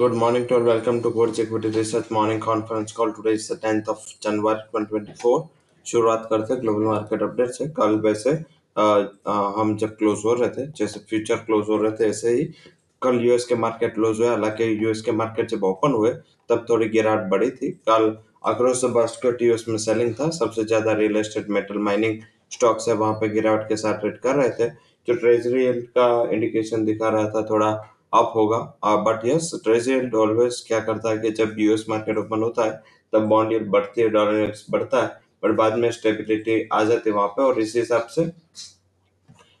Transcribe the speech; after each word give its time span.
Good 0.00 0.14
morning 0.14 0.46
to 0.48 0.54
all. 0.54 0.62
Welcome 0.62 1.02
to 1.02 1.10
Board 1.10 1.38
Equity 1.38 1.68
Research 1.68 2.10
Morning 2.10 2.38
Conference 2.40 2.90
Call. 2.90 3.12
Today 3.12 3.32
is 3.32 3.48
the 3.48 3.56
10th 3.56 3.88
of 3.92 4.04
January 4.26 4.60
2024. 4.72 5.40
शुरुआत 5.86 6.26
करते 6.30 6.52
हैं 6.52 6.60
global 6.62 6.84
market 6.84 7.22
update 7.22 7.50
से 7.56 7.66
कल 7.78 7.98
वैसे 8.06 8.30
हम 9.58 9.76
जब 9.80 9.96
क्लोज 9.96 10.22
हो 10.24 10.34
रहे 10.34 10.48
थे, 10.48 10.66
जैसे 10.78 11.00
फ्यूचर 11.10 11.36
क्लोज 11.48 11.66
हो 11.68 11.76
रहे 11.82 11.92
थे, 11.98 12.08
ऐसे 12.08 12.30
ही 12.36 12.44
कल 13.02 13.20
यूएस 13.24 13.44
के 13.44 13.54
मार्केट 13.66 13.94
क्लोज 13.94 14.20
हुए 14.20 14.28
हालाँकि 14.28 14.72
यूएस 14.84 15.02
के 15.02 15.12
मार्केट 15.20 15.50
जब 15.50 15.64
ओपन 15.72 15.92
हुए, 15.92 16.12
तब 16.48 16.64
थोड़ी 16.70 16.88
गिरावट 16.96 17.30
बढ़ी 17.30 17.50
थी 17.60 17.70
कल 17.90 18.10
अक्रॉस 18.54 18.84
द 18.84 18.90
बास्केट 18.96 19.42
यूएस 19.42 19.68
में 19.68 19.78
सेलिंग 19.86 20.14
था 20.20 20.30
सबसे 20.40 20.64
ज़्यादा 20.64 20.92
real 21.04 21.16
estate 21.26 21.50
metal 21.58 21.78
mining 21.90 22.20
stocks 22.52 22.88
है, 22.88 22.94
वहाँ 22.94 23.14
पे 23.20 23.28
गिरावट 23.38 23.68
के 23.68 23.76
साथ 23.84 24.00
ट्रेड 24.00 24.18
कर 24.20 24.34
रहे 24.42 24.50
थे 24.58 24.70
जो 25.08 25.20
ट्रेजरी 25.20 25.72
का 25.98 26.10
इंडिकेशन 26.32 26.84
दिखा 26.84 27.08
रहा 27.08 27.28
था, 27.30 27.46
थोड़ा 27.50 27.72
अप 28.12 28.32
होगा। 28.34 28.58
बट 29.04 29.24
यस 29.26 29.50
ट्रेजरी 29.64 30.10
ऑलवेज 30.18 30.62
क्या 30.68 30.80
करता 30.82 31.10
है 31.10 31.18
कि 31.18 31.30
जब 31.32 31.54
यूएस 31.58 31.84
मार्केट 31.88 32.18
ओपन 32.18 32.42
होता 32.42 32.64
है, 32.64 32.72
तब 33.12 33.26
बॉन्ड 33.28 33.52
यील्ड 33.52 33.70
बढ़ती 33.70 34.00
है 34.00 34.08
डॉलर 34.10 34.34
इंडेक्स 34.34 34.64
बढ़ता 34.70 35.02
है 35.02 35.18
बट 35.42 35.56
बाद 35.56 35.74
में 35.78 35.90
स्टेबिलिटी 35.92 36.68
आ 36.72 36.82
जाती 36.84 37.10
है 37.10 37.16
वहाँ 37.16 37.28
पे 37.28 37.42
और 37.42 37.60
इसी 37.60 37.78
हिसाब 37.78 38.06
से 38.08 38.30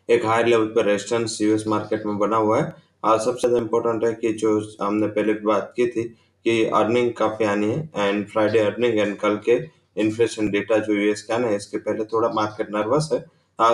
एक 0.08 0.24
हाई 0.26 0.44
लेवल 0.44 0.66
पे 0.68 0.82
रेजिस्टेंस 0.82 1.40
यूएस 1.40 1.66
मार्केट 1.68 2.06
में 2.06 2.18
बना 2.18 2.36
हुआ 2.38 2.60
है। 2.60 2.74
और 3.04 3.18
सबसे 3.20 3.40
ज़्यादा 3.40 3.58
इम्पोर्टेंट 3.58 4.04
है 4.04 4.12
कि 4.14 4.32
जो 4.34 4.58
हमने 4.80 5.06
पहले 5.08 5.32
बात 5.42 5.72
की 5.76 5.86
थी 5.86 6.02
कि 6.46 6.64
अर्निंग 6.66 7.12
काफ़ी 7.14 7.44
आनी 7.46 7.66
है 7.66 8.08
एंड 8.08 8.26
फ्राइडे 8.28 8.58
अर्निंग 8.60 8.98
एंड 8.98 9.16
कल 9.18 9.36
के 9.44 9.58
इन्फ्लेशन 10.00 10.50
डेटा 10.50 10.78
जो 10.78 10.94
यूएस 10.94 11.22
का 11.22 11.36
है 11.38 11.54
इसके 11.56 11.78
पहले 11.78 12.04
थोड़ा 12.06 12.28
मार्केट 12.34 12.68
नर्वस 12.74 13.08
है। 13.12 13.20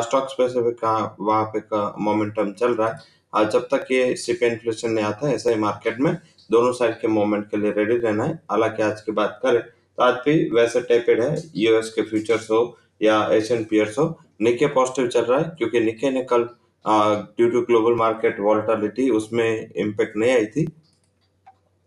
स्टॉक्स 0.02 0.32
पे 0.34 0.46
भी 0.62 0.70
कहा, 0.72 1.16
वहाँ 1.20 1.44
पे 1.44 1.60
का 1.62 1.94
मोमेंटम 1.98 2.52
चल 2.52 2.74
रहा 2.74 2.88
है। 2.88 2.98
जब 3.32 3.66
तक 3.70 3.86
ये 3.90 4.14
सीपी 4.16 4.46
इन्फ्लेशन 4.46 4.90
नहीं 4.90 5.04
आता 5.04 5.28
है 5.28 5.34
ऐसा 5.34 5.50
ही 5.50 5.56
मार्केट 5.56 5.98
में 6.00 6.16
दोनों 6.50 6.72
साइड 6.72 6.94
के 7.00 7.08
मोमेंट 7.08 7.48
के 7.50 7.56
लिए 7.56 7.70
रेडी 7.72 7.96
रहना 7.96 8.24
है। 8.24 8.34
हालाँकि 8.50 8.82
आज 8.82 9.00
की 9.00 9.12
बात 9.12 9.38
करें 9.42 9.60
तो 9.60 10.02
आज 10.02 10.14
भी 10.26 10.34
वैसे 10.50 10.80
टेपेड 10.82 11.20
है 11.22 11.36
यूएस 11.56 11.92
के 11.94 12.02
फ्यूचर्स 12.02 12.50
हो 12.50 12.76
या 13.02 13.24
एशियन 13.32 13.64
पियर्स 13.64 13.98
हो 13.98 14.04
निके 14.42 14.66
पॉजिटिव 14.68 15.08
चल 15.08 15.24
रहा 15.24 15.38
है, 15.38 15.44
क्योंकि 15.58 15.80
निके 15.80 16.10
ने 16.10 16.22
कल 16.32 16.48
due 16.84 17.48
to 17.50 17.60
global 17.62 17.94
market 17.96 18.40
volatility 18.40 19.08
उसमें 19.10 19.70
इम्पेक्ट 19.76 20.16
नहीं 20.16 20.32
आई 20.32 20.46
थी। 20.46 20.66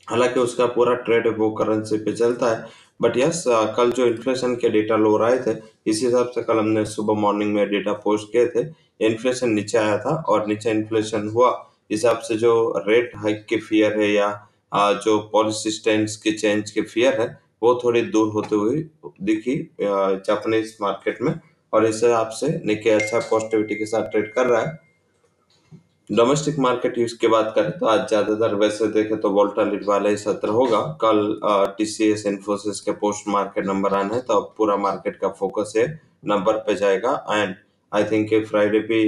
हालाँकि 0.08 0.40
उसका 0.40 0.66
पूरा 0.68 0.94
ट्रेड 1.06 1.28
वो 1.38 1.50
करेंसी 1.56 1.98
पे 1.98 2.14
चलता 2.14 2.50
है 2.50 2.66
बट 3.00 3.18
यस 3.18 3.44
कल 3.78 3.92
जो 3.92 4.06
इन्फ्लेशन 4.06 4.56
के 4.56 4.70
डेटा 4.70 4.96
लो 4.98 5.18
आए 5.24 5.38
थे, 5.40 5.56
इस 5.88 6.02
हिसाब 6.04 6.32
से 6.36 6.42
कल 6.44 6.60
हमने 6.60 6.86
सुबह 6.86 7.20
मॉर्निंग 7.22 7.54
में 7.54 7.70
डेटा 7.70 7.94
पोस्ट 8.04 8.32
किए 8.32 8.48
थे। 8.48 8.68
इन्फ्लेशन 9.06 9.50
नीचे 9.50 9.78
आया 9.78 9.98
था 9.98 10.16
और 10.30 10.48
नीचे 10.48 10.72
इन्फ्लेशन 10.72 11.28
हुआ। 11.28 11.50
हिसाब 11.92 12.18
से 12.20 12.36
जो 12.38 12.54
रेट 12.88 13.12
हाइक 13.18 13.46
के 13.50 13.58
फियर 13.60 14.00
है 14.00 14.12
या 14.12 14.30
जो 15.06 15.18
पॉलिसी 15.32 15.72
स्टैंड 15.72 16.10
के 16.24 16.32
चेंज 16.32 16.72
के 16.72 16.82
फियर 16.82 17.22
है, 17.22 17.28
वो 17.64 17.80
थोड़ी 17.84 18.02
दूर 18.02 18.32
होते 18.34 18.56
हुए 18.56 18.84
दिखी 19.22 19.56
जापानीज 19.82 20.78
मार्केट 20.82 21.22
में। 21.22 21.34
और 21.74 21.86
इस 21.86 21.96
हिसाब 21.96 22.30
से 22.30 22.48
निके 22.66 22.90
अच्छा 22.90 23.20
पॉजिटिविटी 23.20 23.76
के 23.76 23.86
साथ 23.86 24.10
ट्रेड 24.12 24.32
कर 24.34 24.46
रहा 24.46 24.62
है। 24.62 24.89
डोमेस्टिक 26.10 26.58
मार्केट 26.60 26.98
यूज़ 26.98 27.14
की 27.20 27.28
बात 27.28 27.52
करें 27.56 27.72
तो 27.80 27.86
आज 27.86 28.08
ज़्यादातर 28.10 28.54
वैसे 28.56 28.88
देखे 28.94 29.16
तो 29.16 29.30
वोल्टालिट 29.32 29.84
वाला 29.88 30.10
ही 30.10 30.18
सत्र 30.18 30.50
होगा। 30.50 30.80
कल 31.02 31.40
टीसीएस 31.78 32.26
इन्फोसिस 32.28 32.80
के 32.82 32.92
पोस्ट 33.02 33.28
मार्केट 33.28 33.66
नंबर 33.68 33.94
आने 33.94 34.14
हैं 34.14 34.24
तो 34.26 34.40
पूरा 34.58 34.78
मार्केट 34.78 35.16
का 35.18 35.30
फोकस 35.40 35.74
है 35.78 35.86
नंबर 36.28 36.58
पे 36.68 36.76
जाएगा। 36.76 37.14
एंड 37.32 37.56
आई 37.92 38.04
थिंक 38.06 38.34
फ्राइडे 38.48 38.80
भी 38.90 39.02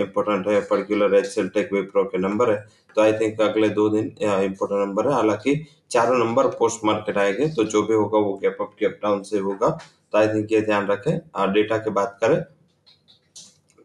इम्पोर्टेंट 0.00 0.48
है 0.48 0.60
पर्टिकुलर 0.62 1.14
एचएल 1.16 1.48
टेक 1.48 1.72
विप्रो 1.72 2.04
के 2.04 2.18
नंबर 2.18 2.50
है। 2.50 2.56
तो 2.96 3.02
आई 3.02 3.12
थिंक 3.20 3.40
अगले 3.42 3.68
दो 3.70 3.88
दिन 3.90 4.06
इम्पोर्टेंट 4.22 4.80
नंबर 4.80 5.08
है। 5.08 5.14
हालाँकि 5.14 5.54
चारों 5.90 6.18
नंबर 6.18 6.46
पोस्ट 6.58 6.84
मार्केट 6.84 7.18
आएँगे 7.18 7.48
तो 7.56 7.64
जो 7.66 7.82
भी 7.82 7.94
होगा 7.94 8.18
वो 8.18 8.32
गैप 8.42 8.56
अप 8.60 8.70
गैप 8.80 8.98
डाउन 9.02 9.22
से 9.22 9.38
होगा। 9.40 9.68
तो 9.68 10.18
आई 10.18 10.28
थिंक 10.28 10.52
ये 10.52 10.60
ध्यान 10.62 10.86
रखें। 10.86 11.52
डेटा 11.52 11.78
की 11.78 11.90
बात 11.92 12.18
करें 12.20 12.42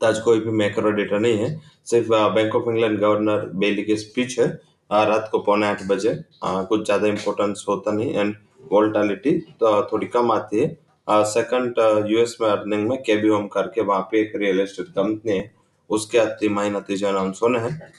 तो 0.03 0.07
आज 0.07 0.19
कोई 0.21 0.39
भी 0.39 0.51
मैक्रो 0.51 0.89
डेटा 0.91 1.17
नहीं 1.17 1.37
है, 1.37 1.49
सिर्फ़ 1.85 2.07
Bank 2.35 2.55
of 2.55 2.69
England 2.69 2.99
governor 2.99 3.45
Bailey 3.55 3.83
की 3.83 3.95
स्पीच 3.97 4.39
है 4.39 4.47
रात 4.89 5.29
को 5.31 5.39
पौने 5.41 5.67
आठ 5.67 5.83
बजे। 5.87 6.13
कुछ 6.43 6.83
ज़्यादा 6.85 7.07
इम्पोर्टेंस 7.07 7.63
होता 7.69 7.91
नहीं 7.91 8.13
एंड 8.13 8.35
वोल्टालिटी 8.71 9.31
तो 9.59 9.71
थोड़ी 9.91 10.07
कम 10.09 10.31
आती 10.31 10.59
है। 10.59 11.23
सेकंड 11.27 11.79
यूएस 12.09 12.35
में 12.41 12.47
अर्निंग 12.49 12.87
में 12.89 12.97
केबी 13.03 13.27
होम 13.27 13.47
करके 13.47 13.81
वहाँ 13.83 14.01
पे 14.11 14.21
एक 14.21 14.35
रियल 14.35 14.59
एस्टेट 14.61 14.87
कंपनी 14.89 15.31
है, 15.31 15.51
उसके 15.89 16.25
तिमाही 16.37 16.69
नतीजे 16.71 17.05
अनाउंस 17.07 17.39
होने 17.43 17.59
हैं। 17.59 17.91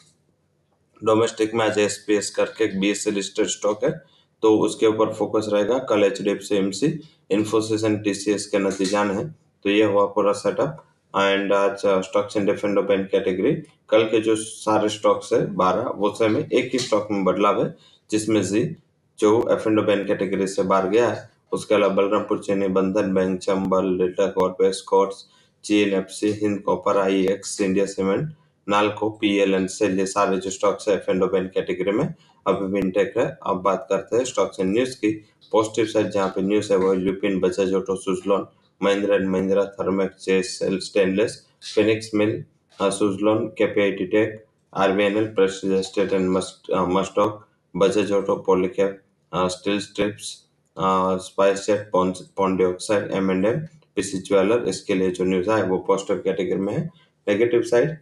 डोमेस्टिक 1.02 1.54
में 1.54 1.64
आज 1.64 1.78
एस 1.80 2.02
पी 2.06 2.16
एस 2.16 2.30
करके 2.36 2.64
एक 2.64 2.80
बी 2.80 2.94
लिस्टेड 3.10 3.46
स्टॉक 3.50 3.84
है 3.84 3.90
तो 4.42 4.56
उसके 4.60 4.86
ऊपर 4.86 5.12
फोकस 5.14 5.48
रहेगा, 5.52 5.78
कल 5.80 6.04
H 6.04 6.22
D 6.22 6.30
F 6.30 6.42
C 6.42 6.56
M 6.56 6.70
C 6.72 6.98
Infosys 7.32 7.84
and 7.84 8.02
T 8.04 8.14
C 8.14 8.32
S 8.32 8.46
के 8.46 8.58
नतीजान 8.60 9.10
है। 9.10 9.28
तो 9.64 9.70
ये 9.70 9.84
हुआ 9.84 10.04
पूरा 10.14 10.32
सेटअप 10.38 10.84
एंड 11.14 11.52
आज 11.52 11.82
stocks 12.04 12.36
in 12.36 12.46
different 12.46 12.78
open 12.78 13.02
category 13.10 13.52
कल 13.88 14.04
के 14.04 14.20
जो 14.20 14.34
सारे 14.36 14.88
स्टॉक्स 14.88 15.32
है, 15.32 15.46
बारह, 15.46 15.90
वो 15.96 16.28
में 16.28 16.40
एक 16.42 16.70
ही 16.72 16.78
स्टॉक 16.78 17.08
में 17.10 17.24
बदलाव 17.24 17.62
है, 17.64 17.74
जिसमें 18.10 18.42
जी 18.42 18.64
जो 19.18 19.30
एफ़ 19.52 19.68
एंड 19.68 19.78
ओपन 19.80 20.04
कैटेगरी 20.06 20.46
से 20.46 20.62
बाहर 20.62 20.88
गया 20.88 21.08
है, 21.08 21.28
उसके 21.52 21.74
अलावा 21.74 21.94
Balrampur 21.94 22.38
Chennai, 22.38 22.68
Bandhan 22.68 23.12
bank, 23.14 23.38
Chambal 23.40 23.96
Delta 23.98 24.26
Corp 24.30 24.62
Scots 24.74 25.24
G 25.64 25.80
N 25.82 25.92
F 25.94 26.08
C 26.10 26.30
Hind 26.40 26.60
copper 26.62 26.98
I 26.98 27.26
X 27.28 27.60
India 27.60 27.86
cement 27.86 28.28
Nalco 28.66 29.10
P 29.20 29.36
L 29.38 29.54
N 29.54 29.66
SAIL 29.68 29.98
ये 29.98 30.06
सारे 30.06 30.36
जो 30.38 30.50
स्टॉक्स 30.50 30.88
है 30.88 30.94
एफ़ 30.94 31.10
एंड 31.10 31.22
ओपन 31.22 31.46
कैटेगरी 31.54 31.92
में, 31.92 32.14
अभी 32.46 32.66
भी 32.72 32.78
इंटेक 32.78 33.16
है। 33.18 33.26
अब 33.46 33.62
बात 33.62 33.86
करते 33.90 34.16
हैं 34.16 34.24
स्टॉक्स 34.24 34.60
इन 34.60 34.72
न्यूज़ 34.72 34.96
की। 34.96 35.12
पॉजिटिव 35.52 35.86
साइड 35.86 36.10
जहाँ 36.10 36.28
पे 36.28 36.42
न्यूज़ 36.42 36.72
है, 36.72 36.78
वो 36.78 36.92
ल्यूपिन 36.94 37.40
बजाज 37.40 37.74
ऑटो 37.74 37.96
सुजलॉन 37.96 38.46
महिंद्रा 38.80 39.16
एंड 39.16 39.28
महिंद्रा 39.28 39.64
थर्मेक्सल 39.78 40.78
स्टेनलेस 40.80 41.44
फिनिक्स 41.74 42.10
मिल 42.14 42.42
हसूजलोन 42.78 43.46
कैपेटी 43.58 44.06
tech 44.14 44.42
R 44.72 44.92
B 44.92 45.04
N 45.04 45.16
L 45.16 45.26
Prestige 45.34 45.72
estate 45.72 46.12
and 46.12 46.28
मस्टॉक 46.30 47.46
Bajaj 47.74 48.12
auto 48.12 48.36
Polycab 48.46 49.00
steel 49.32 49.78
strips 49.80 50.32
SpiceJet 51.66 51.90
पॉन्डियक्साइड 51.92 53.10
M 53.12 53.30
and 53.30 53.46
M 53.46 53.60
PC 53.96 54.18
jeweller 54.28 54.68
इसके 54.68 54.94
लिए 54.94 55.10
जो 55.10 55.24
न्यूज़ 55.24 55.50
है 55.50 55.62
वो 55.68 55.78
पॉजिटिव 55.88 56.16
कैटेगरी 56.24 56.60
में 56.60 56.72
है। 56.72 56.82
नेगेटिव 57.26 57.62
साइड 57.62 57.96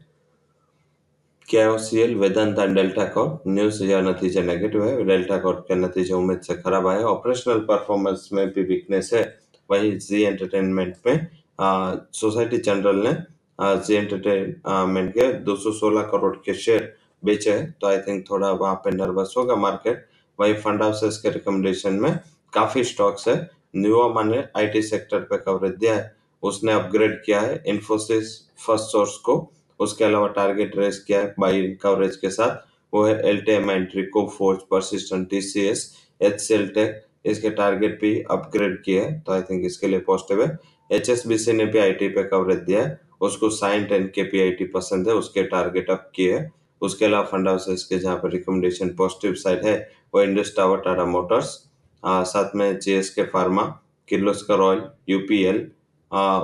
क्या 1.48 1.70
O 1.70 1.76
C 1.78 1.98
L 2.00 2.14
Vedanta 2.16 2.58
and 2.58 2.74
Delta 2.76 3.04
cot 3.14 3.42
news 3.46 3.82
या 3.84 4.00
नतीजे 4.00 4.42
नेगेटिव 4.42 4.84
है। 4.84 5.04
डेल्टा 5.04 5.38
कॉट 5.38 5.60
के 5.68 5.74
नतीजे 5.74 6.14
उम्मीद 6.14 6.40
से 6.40 6.54
खराब 6.56 6.86
आए 6.88 7.02
ऑपरेशनल 7.04 7.58
परफॉर्मेंस 7.68 8.28
में 8.32 8.46
भी 8.52 8.62
वीकनेस 8.64 9.10
है। 9.14 9.22
वही 9.72 9.90
जी 9.98 10.22
एंटरटेनमेंट 10.22 10.94
में 11.06 11.26
सोसाइटी 12.14 12.58
जनरल 12.60 12.96
ने 13.06 13.12
जी 13.58 13.94
एंटरटेनमेंट 13.94 15.10
के 15.10 15.32
216 15.44 16.02
करोड़ 16.10 16.34
के 16.44 16.54
शेयर 16.56 16.92
बेचे 17.22 17.52
हैं। 17.52 17.70
तो 17.80 17.86
आई 17.86 17.98
थिंक 17.98 18.24
थोड़ा 18.30 18.50
वहाँ 18.52 18.74
पे 18.84 18.90
नर्वस 18.90 19.34
होगा 19.36 19.56
मार्केट 19.56 20.06
वही 20.38 20.54
फंड 20.62 20.82
हाउसेस 20.82 21.18
के 21.22 21.30
रिकमेंडेशन 21.30 21.94
में 22.02 22.18
काफ़ी 22.52 22.84
स्टॉक्स 22.84 23.28
है। 23.28 23.36
न्यूमा 23.76 24.22
ने 24.22 24.44
आईटी 24.56 24.82
सेक्टर 24.82 25.20
पे 25.22 25.36
कवरेज 25.38 25.74
दिया 25.74 25.94
है। 25.94 26.14
उसने 26.42 26.72
अपग्रेड 26.72 27.22
किया 27.24 27.40
है। 27.40 27.62
इन्फोसिस 27.66 28.36
फ़र्स्ट 28.66 28.92
सोर्स 28.92 29.16
को। 29.18 29.36
उसके 29.80 30.04
अलावा 30.04 30.26
टारगेट 30.36 30.76
रेस 30.78 30.98
किया 31.06 31.20
है 31.20 31.34
बाई 31.38 31.62
कवरेज 31.82 32.16
के 32.16 32.30
साथ। 32.30 32.56
वो 32.92 33.04
है 33.04 33.14
एल 33.28 33.40
टी 33.42 33.52
एम 33.52 33.70
एंट्रिको 33.70 34.26
force 34.28 34.62
Persistent 34.70 35.28
T 35.30 35.40
C 35.42 35.60
S 35.60 35.90
H 36.22 36.40
C 36.40 36.54
L 36.54 36.66
tech 36.68 37.02
इसके 37.24 37.50
टारगेट 37.52 38.00
भी 38.00 38.20
अपग्रेड 38.30 38.82
किए 38.84 39.00
हैं 39.00 39.20
तो 39.22 39.32
आई 39.32 39.42
थिंक 39.42 39.64
इसके 39.66 39.86
लिए 39.86 39.98
पॉजिटिव 40.02 40.42
है। 40.42 40.58
एच 40.90 41.08
एस 41.10 41.26
बी 41.26 41.38
सी 41.38 41.52
ने 41.52 41.66
भी 41.66 41.78
आई 41.78 41.92
टी 41.92 42.08
पे 42.08 42.22
कवरेज 42.24 42.58
दिया 42.60 42.82
है, 42.82 43.00
उसको 43.20 43.50
साइन 43.50 43.84
टेन 43.86 44.06
के 44.14 44.22
पी 44.24 44.40
आई 44.40 44.50
टी 44.52 44.64
पसंद 44.70 45.08
है, 45.08 45.14
उसके 45.14 45.42
टारगेट 45.44 45.90
अप 45.90 46.10
किए 46.14 46.32
है। 46.32 46.50
उसके 46.82 47.04
अलावा 47.04 47.24
फंड 47.24 47.48
हाउसेस 47.48 47.84
के 47.84 47.98
जहाँ 47.98 48.16
पर 48.18 48.30
रिकमेंडेशन 48.30 48.88
पॉजिटिव 48.96 49.34
साइड 49.36 49.64
है, 49.66 49.76
वो 50.14 50.22
इंडस 50.22 50.52
टावर 50.56 50.80
टाटा 50.80 51.04
मोटर्स 51.06 51.46
साथ 52.02 52.56
में 52.56 52.78
J 52.78 52.96
S 52.98 53.10
K 53.14 53.22
pharma 53.26 53.62
Kirloskar 54.08 54.60
oil 54.60 54.82
U 55.08 55.18
P 55.28 55.42
L 55.44 55.60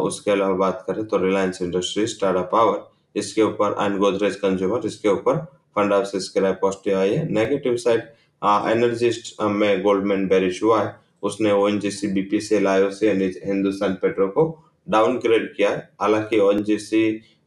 उसके 0.01 0.31
अलावा 0.31 0.55
बात 0.57 0.85
करें 0.87 1.05
तो 1.07 1.17
रिलायंस 1.19 1.61
इंडस्ट्रीज़ 1.63 2.19
टाटा 2.21 2.43
पावर 2.53 3.19
इसके 3.19 3.43
ऊपर 3.43 3.77
एंड 3.81 3.99
गोदरेज 3.99 4.37
कंज्यूमर 4.37 4.87
इसके 4.87 5.09
ऊपर 5.09 5.37
फंड 5.77 5.93
हाउसेस 5.93 6.29
के 6.29 6.41
लिए 6.41 6.53
पॉजिटिव 6.61 6.99
आई 6.99 7.15
है। 7.15 7.29
नेगेटिव 7.33 7.77
साइड 7.77 8.03
एनर्जिस्ट 8.43 9.43
में 9.43 9.83
गोल्डमैन 9.83 10.27
बेरिश 10.29 10.63
हुआ 10.63 10.83
है। 10.83 10.95
उसने 11.23 11.53
O 11.53 11.69
N 11.69 11.81
C 11.81 12.07
B 12.13 12.41
C 12.41 12.59
से 12.95 13.13
हिंदुस्तान 13.45 13.95
पेट्रो 14.03 14.29
को 14.29 14.45
डाउनग्रेड 14.87 15.55
किया 15.57 15.71
है। 15.71 15.89
हालाँकि 16.01 16.39
ओ 16.39 16.53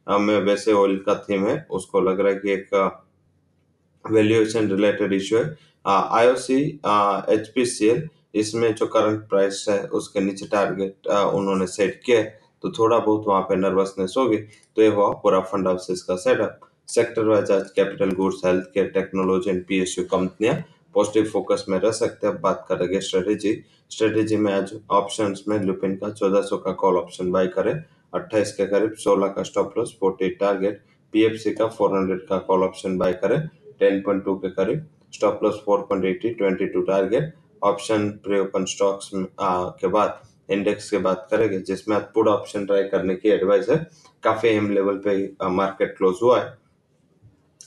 में 0.08 0.38
वैसे 0.44 0.72
ऑयल 0.72 0.96
का 1.06 1.14
थीम 1.24 1.46
है। 1.46 1.66
उसको 1.70 2.00
लग 2.00 2.20
रहा 2.20 2.32
है 2.32 2.38
कि 2.38 2.52
एक 2.52 2.74
वैल्यूएशन 4.04 4.68
रिलेटेड 4.70 5.12
इशू 5.12 5.36
है। 5.36 5.44
आईओसी 5.86 6.60
एच 7.30 7.48
पी 7.54 7.62
इसमें 8.34 8.74
जो 8.74 8.86
करंट 8.86 9.20
प्राइस 9.28 9.64
है, 9.68 9.82
उसके 9.84 10.20
नीचे 10.20 10.46
टारगेट 10.46 11.06
उन्होंने 11.06 11.66
सेट 11.66 12.00
किया 12.04 12.18
है। 12.18 12.40
तो 12.62 12.70
थोड़ा 12.70 12.98
बहुत 12.98 13.24
वहाँ 13.26 13.42
पे 13.42 13.56
नर्वसनेस 13.56 14.14
होगी। 14.18 14.36
तो 14.36 14.82
ये 14.82 14.88
हुआ 14.88 15.08
पूरा 15.22 15.40
फंड 15.42 15.66
हाउसेस 15.68 16.02
का 16.02 16.16
सेटअप 16.16 16.60
सेक्टर 16.88 17.24
वाइज 17.24 17.50
आज 17.50 17.70
capital 17.76 18.10
goods 18.16 18.40
health 18.44 18.64
care 18.74 18.86
technology 18.94 19.50
and 19.50 19.64
PSU 19.66 20.04
कंपनियाँ 20.10 20.54
पॉजिटिव 20.94 21.24
फोकस 21.24 21.64
में 21.68 21.78
रह 21.78 21.90
सकते 21.92 22.26
हैं। 22.26 22.34
अब 22.34 22.40
बात 22.40 22.64
करेंगे 22.68 23.00
स्ट्रेटेजी 23.00 23.52
स्ट्रेटेजी 23.90 24.36
में 24.36 24.52
आज 24.52 24.72
ऑप्शंस 24.90 25.44
में 25.48 25.58
लुपिन 25.60 25.96
का 25.96 26.08
1400 26.10 26.56
का 26.56 26.72
कॉल 26.74 26.96
ऑप्शन 26.96 27.30
बाय 27.32 27.46
करें। 27.48 27.72
28 28.12 28.52
के 28.52 28.66
करीब 28.66 28.94
16 28.98 29.28
का 29.28 29.42
स्टॉप 29.42 29.74
लॉस 29.78 29.96
48 29.96 30.38
टारगेट 30.40 30.82
पीएफसी 31.12 31.52
का 31.52 31.68
400 31.70 32.26
का 32.28 32.38
कॉल 32.40 32.62
ऑप्शन 32.64 32.98
बाय 32.98 33.12
करें। 33.24 33.38
10.2 33.80 34.36
के 34.36 34.50
करीब 34.52 34.86
stop 35.14 35.40
loss 35.44 35.62
4.80 35.64 36.34
22 36.34 36.86
target 36.86 37.32
option 37.62 38.08
pre 38.24 38.38
open 38.40 38.64
stocks 38.66 39.10
के 39.14 39.86
बाद 39.88 40.20
इंडेक्स 40.50 40.90
की 40.90 40.98
बात 40.98 41.26
करेंगे, 41.30 41.58
जिसमें 41.60 41.96
आज 41.96 42.02
पुट 42.14 42.28
ऑप्शन 42.28 42.64
ट्राई 42.66 42.82
करने 42.84 43.14
की 43.16 43.28
एडवाइस 43.30 43.68
है। 43.70 43.76
काफ़ी 44.22 44.48
अहम 44.48 44.70
लेवल 44.70 44.96
पे 45.04 45.14
मार्केट 45.50 45.96
क्लोज 45.96 46.16
हुआ 46.22 46.40
है। 46.40 46.56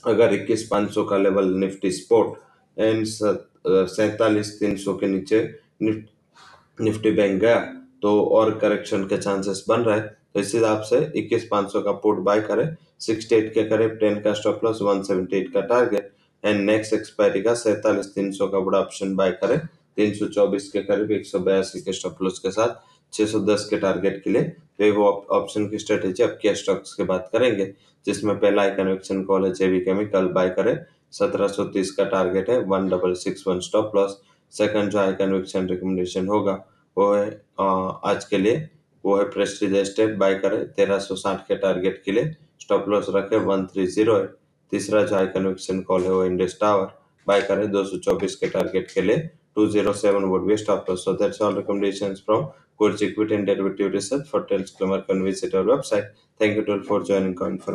अगर 0.06 0.34
इक्कीस 0.34 0.66
पाँच 0.68 0.90
सौ 0.94 1.04
का 1.04 1.16
लेवल 1.18 1.54
निफ्टी 1.56 1.90
स्पोर्ट 1.92 2.38
एंड 2.76 3.04
सैतालीस 3.06 4.58
तीन 4.60 4.76
सौ 4.76 4.94
के 4.94 5.06
नीचे 5.06 5.42
निफ्टी 5.82 7.10
बैंक 7.10 7.40
गया 7.40 7.58
तो 8.02 8.20
और 8.30 8.58
करेक्शन 8.58 9.04
के 9.04 9.18
चांसेस 9.18 9.64
बन 9.68 9.80
रहे 9.82 10.00
तो 10.00 10.40
इस 10.40 10.54
हिसाब 10.54 10.80
से 10.82 10.98
इक्कीस 11.18 11.46
पाँच 11.50 11.72
सौ 11.72 11.80
का 11.82 11.92
पुट 12.00 12.18
बाय 12.22 12.40
करें। 12.40 12.76
सिक्सटी 13.00 13.34
एट 13.36 13.52
के 13.54 13.62
करीब 13.68 13.96
टेन 14.00 14.20
का 14.20 14.32
stop 14.32 14.60
loss 14.64 14.82
one 14.82 15.02
seventy 15.02 15.36
eight 15.36 15.52
का 15.52 15.60
टारगेट 15.62 16.12
एंड 16.44 16.60
नेक्स्ट 16.64 16.94
एक्सपायरी 16.94 17.42
का 17.42 17.54
सैतालीस 17.54 18.14
तीन 18.14 18.30
सौ 18.32 18.46
का 18.48 18.60
बड़ा 18.60 18.78
ऑप्शन 18.78 19.14
बाय 19.16 19.30
करें। 19.42 19.58
तीन 19.58 20.12
सौ 20.14 20.26
चौबीस 20.26 20.68
के 20.72 20.80
करीब 20.82 21.10
एक 21.12 21.26
सौ 21.26 21.38
बयासी 21.40 21.80
के 21.80 21.92
स्टॉप 21.92 22.22
लॉस 22.22 22.38
के 22.38 22.50
साथ 22.50 22.74
610 23.12 23.64
के 23.70 23.76
टारगेट 23.78 24.22
के 24.24 24.30
लिए। 24.30 24.42
तो 24.42 24.92
वो 24.94 25.08
ऑप्शन 25.32 25.68
की 25.68 25.78
स्ट्रेटेजी 25.78 26.22
अब 26.22 26.38
क्या 26.42 26.52
स्टॉक्स 26.54 26.94
की 26.94 27.04
बात 27.04 27.28
करेंगे, 27.32 27.72
जिसमें 28.06 28.38
पहला 28.38 28.62
है 28.62 28.74
कन्वेक्शन 28.76 29.22
कॉल 29.24 29.44
है 29.44 29.52
जेवी 29.54 29.80
केमिकल 29.80 30.26
बाय 30.34 30.48
करें। 30.50 30.76
सत्रह 31.12 31.48
सौ 31.48 31.64
तीस 31.66 31.90
का 31.90 32.04
टारगेट 32.06 32.50
है। 32.50 32.58
One 32.64 32.88
double 32.88 33.14
six 33.16 33.46
one 33.48 33.60
stop 33.62 33.92
loss 33.96 34.20
second 34.52 34.90
जो 34.90 34.98
हाई 34.98 35.12
कन्विक्शन 35.14 35.68
रिकमेंडेशन 35.68 36.26
होगा, 36.28 36.52
वो 36.96 37.12
है 37.14 37.28
आज 37.58 38.24
के 38.24 38.38
लिए। 38.38 38.68
वो 39.04 39.16
है 39.16 39.24
प्रेस्टीज 39.30 39.74
स्टेट 39.86 40.16
बाय 40.18 40.34
करें। 40.36 40.64
तेरह 40.72 40.98
के 41.48 41.56
टारगेट 41.56 42.02
के 42.04 42.12
लिए 42.12 42.34
स्टॉप 42.60 42.88
लॉस 42.88 43.06
रखें 43.14 43.36
वन 43.38 43.66
है। 43.76 44.26
तीसरा 44.72 45.02
जो 45.02 45.14
हाई 45.14 45.26
कन्विक्शन 45.28 45.80
कॉल 45.82 46.02
है, 46.02 46.10
वो 46.10 46.24
इंडेस 46.24 46.56
टावर 46.60 46.86
बाय 47.26 47.40
करें। 47.42 47.70
दो 47.70 47.84
सौ 47.84 47.98
चौबीस 47.98 48.34
के 48.36 48.46
टारगेट 48.48 48.90
के 48.90 49.00
लिए 49.02 49.18
two 49.54 49.66
zero 49.66 49.92
seven 49.94 50.24
would 50.24 50.46
be 50.46 50.56
stop 50.56 50.86
loss 50.90 51.04
so 51.04 51.12
that's 51.14 51.42
all 51.42 51.54
recommendation 51.56 52.14
from 52.16 52.42
course 52.78 53.02
equity 53.02 53.34
and 53.34 53.46
derivative 53.46 53.90
research 53.90 54.26
for 54.28 54.46
tales 54.48 54.70
क्लमर 54.78 54.98
कन 55.08 55.22
visit 55.22 55.54
our 55.54 55.72
website 55.72 56.12
thank 56.40 56.56
you 56.56 56.62
too 56.62 56.78
for 56.88 57.04
joining 57.04 57.34
conference 57.34 57.66